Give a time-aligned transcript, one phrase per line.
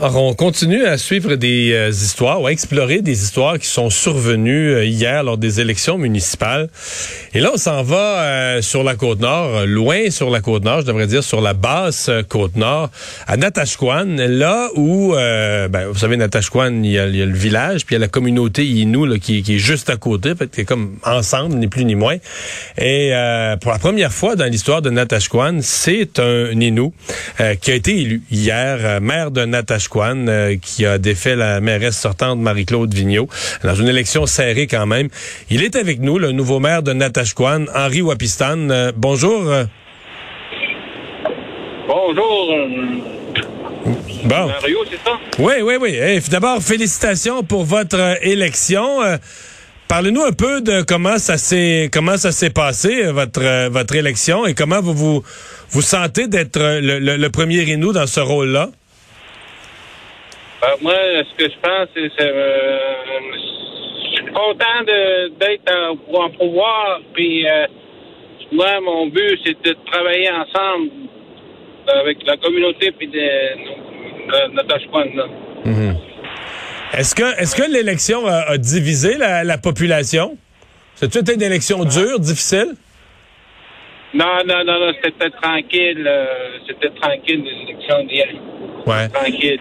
[0.00, 3.90] Alors, on continue à suivre des euh, histoires ou à explorer des histoires qui sont
[3.90, 6.68] survenues euh, hier lors des élections municipales.
[7.32, 10.80] Et là, on s'en va euh, sur la côte nord, loin sur la côte nord,
[10.80, 12.90] je devrais dire sur la basse côte nord,
[13.28, 17.98] à Natashquan, là où, ben, vous savez, Natashquan, il y, a, le village, puis il
[17.98, 20.64] y a la communauté Innu là, qui, qui, est juste à côté, fait, qui est
[20.64, 22.16] comme ensemble, ni plus ni moins.
[22.78, 23.12] Et
[23.60, 26.90] pour la première fois dans l'histoire de Natashquan, c'est un Innu
[27.60, 32.38] qui a été élu hier, maire de Natashquan euh, qui a défait la mairesse sortante
[32.38, 33.28] Marie-Claude Vigneault
[33.62, 35.08] dans une élection serrée quand même.
[35.50, 38.70] Il est avec nous, le nouveau maire de Natashquan, Henri Wapistan.
[38.70, 39.44] Euh, bonjour.
[41.86, 42.54] Bonjour.
[44.24, 44.46] Bon.
[44.46, 45.18] Mario, c'est ça?
[45.38, 46.20] Oui, oui, oui.
[46.30, 49.00] D'abord, félicitations pour votre euh, élection.
[49.86, 54.54] Parlez-nous un peu de comment ça s'est comment ça s'est passé votre votre élection et
[54.54, 55.22] comment vous vous,
[55.70, 58.70] vous sentez d'être le, le, premier Inou dans ce rôle-là?
[60.64, 62.78] Ben, moi, ce que je pense, c'est que euh,
[63.36, 64.80] je suis content
[65.38, 65.70] d'être
[66.10, 67.00] en, pouvoir.
[67.12, 67.66] Puis, euh,
[68.50, 70.90] moi, mon but, c'est de travailler ensemble
[71.86, 73.20] avec la communauté puis de,
[74.54, 74.78] notre
[75.66, 75.96] mm
[76.96, 80.38] Est-ce que, est-ce que l'élection a, divisé la, population?
[80.94, 82.72] C'est une élection dure, difficile?
[84.14, 86.06] Non, non, non, non c'était tranquille.
[86.06, 86.24] Euh,
[86.66, 88.28] c'était tranquille, l'élection d'hier.
[88.86, 89.08] Ouais.
[89.10, 89.60] Tranquille.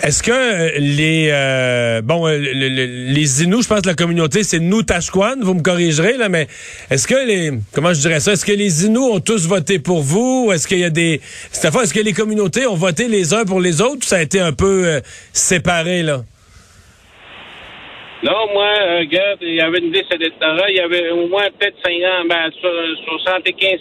[0.00, 4.82] Est-ce que les euh, bon euh, les Inuits, je pense que la communauté c'est nous
[4.82, 6.46] Tashkwan, vous me corrigerez là, mais
[6.90, 10.00] est-ce que les comment je dirais ça, est-ce que les Inuits ont tous voté pour
[10.00, 13.34] vous, est-ce qu'il y a des cette fois est-ce que les communautés ont voté les
[13.34, 15.00] uns pour les autres, ou ça a été un peu euh,
[15.34, 16.22] séparé là?
[18.22, 21.76] Non, moi, regarde, il y avait une liste électorale, il y avait au moins peut-être
[21.84, 23.80] 50, ben, 75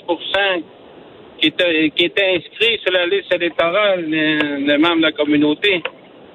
[1.39, 5.81] qui étaient, qui étaient inscrits sur la liste électorale des membres de la communauté.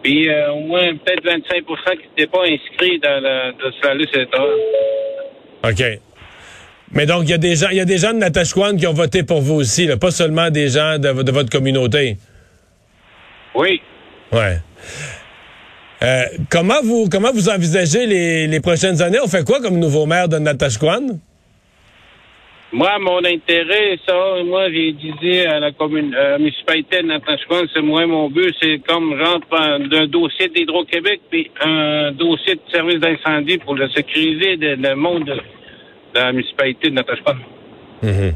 [0.07, 4.15] Puis euh, au moins peut-être 25% qui n'étaient pas inscrits dans la, sur la liste
[4.15, 4.55] électorale.
[5.65, 5.83] OK.
[6.93, 8.87] Mais donc, il y a des gens, il y a des gens de Natashquan qui
[8.87, 12.19] ont voté pour vous aussi, pas seulement des gens de, votre communauté.
[13.57, 13.81] Oui.
[14.31, 14.59] Ouais.
[16.05, 19.19] Euh, comment vous comment vous envisagez les, les prochaines années?
[19.21, 21.19] On fait quoi comme nouveau maire de Natashquan?
[22.77, 24.15] Moi, mon intérêt, ça,
[24.45, 28.83] moi, j'ai dit à la commune, euh, municipalité de Natashquan, c'est moi, mon but, c'est
[28.87, 29.79] comme, genre, un
[30.09, 35.41] dossier d'Hydro-Québec, puis un dossier de service d'incendie pour le sécuriser le monde de,
[36.15, 37.37] la municipalité de Natashquan.
[38.03, 38.35] Mhm.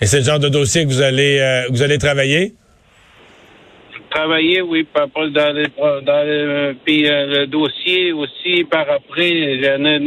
[0.00, 2.54] Et c'est le genre de dossier que vous allez, euh, vous allez travailler?
[4.08, 9.84] Travailler, oui, par dans les, dans les, puis euh, le dossier aussi par après, j'en
[9.84, 10.00] ai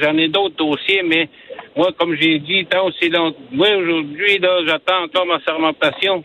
[0.00, 1.28] j'en ai d'autres dossiers, mais
[1.76, 6.24] moi, comme j'ai dit, tant aussi longtemps, moi, aujourd'hui, là, j'attends encore ma sermentation.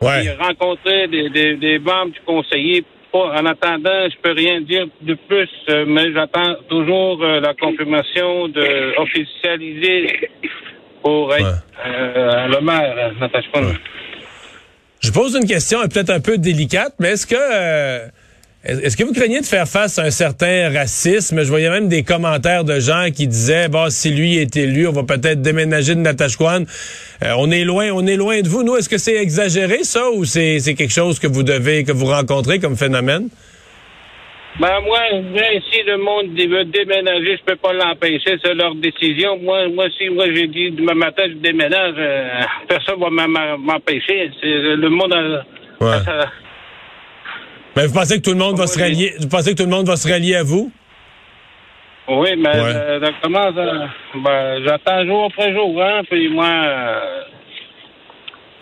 [0.00, 0.22] Ouais.
[0.22, 2.84] J'ai rencontré des, des, des, membres du conseiller.
[3.12, 8.48] En attendant, je peux rien dire de plus, euh, mais j'attends toujours euh, la confirmation
[8.48, 10.28] de officialiser
[11.02, 13.48] pour être euh, le maire, Natasha.
[15.00, 18.08] Je pose une question peut-être un peu délicate, mais est-ce que
[18.68, 21.42] est-ce que vous craignez de faire face à un certain racisme?
[21.42, 24.92] Je voyais même des commentaires de gens qui disaient, bon, si lui est élu, on
[24.92, 26.64] va peut-être déménager de Natashquan.
[27.24, 28.64] Euh, on est loin, on est loin de vous.
[28.64, 32.04] Nous, est-ce que c'est exagéré, ça, ou c'est, quelque chose que vous devez, que vous
[32.04, 33.30] rencontrez comme phénomène?
[34.60, 34.98] Ben, moi,
[35.72, 39.38] si le monde veut déménager, je peux pas l'empêcher, c'est leur décision.
[39.38, 42.28] Moi, moi, si moi j'ai dit demain matin je déménage, euh,
[42.68, 43.08] personne va
[43.56, 44.30] m'empêcher.
[44.42, 46.26] Le monde a,
[47.76, 49.74] mais vous pensez que tout le monde va se rallier, vous pensez que tout le
[49.74, 50.72] monde va se rallier à vous?
[52.08, 53.88] Oui, mais euh, comment ça?
[54.14, 57.22] Ben, j'attends jour après jour, hein, puis moi, euh,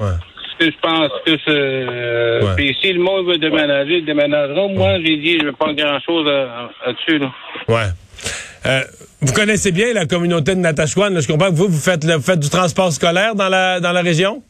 [0.00, 0.12] ouais.
[0.50, 1.50] ce que je pense que c'est...
[1.50, 4.66] Euh, puis si le monde veut déménager, il déménagera.
[4.66, 7.32] Moi, j'ai dit, je veux pas grand-chose là-dessus, là.
[7.68, 8.82] Ouais.
[9.20, 11.20] vous connaissez bien la communauté de Natashquan.
[11.20, 14.02] Je comprends que vous, vous faites, vous faites du transport scolaire dans la, dans la
[14.02, 14.42] région?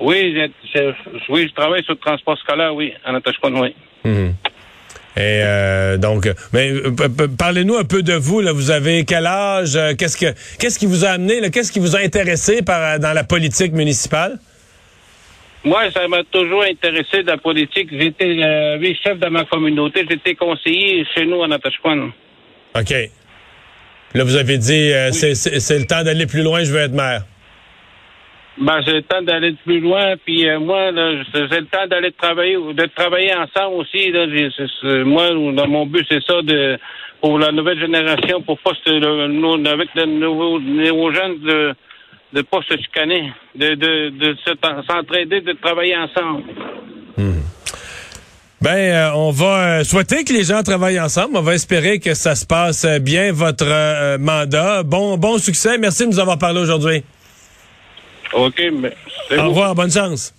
[0.00, 0.36] Oui,
[0.74, 0.92] je,
[1.28, 3.74] oui, je travaille sur le transport scolaire, oui, en Natashquan, oui.
[4.04, 4.34] Mhm.
[5.18, 6.90] Et euh, donc, mais euh,
[7.38, 8.42] parlez-nous un peu de vous.
[8.42, 8.52] Là.
[8.52, 9.74] Vous avez quel âge?
[9.74, 10.26] Euh, Qu'est-ce que
[10.58, 14.38] qu'est-ce qui vous a amené Qu'est-ce qui vous a intéressé par dans la politique municipale?
[15.64, 17.88] Moi, ça m'a toujours intéressé de la politique.
[17.98, 20.04] J'étais euh, chef de ma communauté.
[20.08, 22.10] J'étais conseiller chez nous en Natashquan.
[22.78, 22.94] Ok.
[24.12, 26.62] Là, vous avez dit c'est le temps d'aller plus loin.
[26.62, 27.24] Je veux être maire.
[28.58, 30.90] Ben, j'ai le temps d'aller plus loin, puis euh, moi,
[31.34, 34.10] j'ai le temps d'aller travailler, de travailler ensemble aussi.
[34.10, 34.26] Là,
[35.04, 35.34] moi,
[35.66, 36.78] mon but, c'est ça de
[37.20, 41.74] pour la nouvelle génération, pour pas se, le, avec les nouveaux, nouveaux jeunes de
[42.32, 44.36] de pas se chicaner, de, de, de
[44.88, 46.42] s'entraider, de travailler ensemble.
[47.16, 47.40] Hmm.
[48.60, 51.36] Ben, euh, on va euh, souhaiter que les gens travaillent ensemble.
[51.36, 54.82] On va espérer que ça se passe bien votre mandat.
[54.82, 55.78] Bon, bon succès.
[55.78, 57.04] Merci de nous avoir parlé aujourd'hui.
[58.32, 58.96] OK, mais
[59.38, 60.34] Au revoir, bonne chance.